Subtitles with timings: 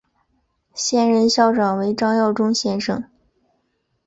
[0.73, 3.03] 现任校长为张耀忠先生。